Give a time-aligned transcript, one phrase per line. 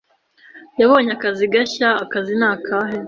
[0.79, 2.97] "yabonye akazi gashya." "Akazi ni akahe?"